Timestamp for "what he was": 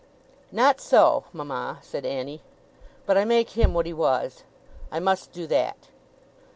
3.75-4.43